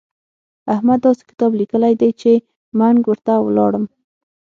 احمد 0.73 0.99
داسې 1.05 1.23
کتاب 1.29 1.51
ليکلی 1.61 1.93
دی 2.01 2.09
چې 2.21 2.31
منګ 2.79 2.99
ورته 3.09 3.33
ولاړم. 3.47 3.85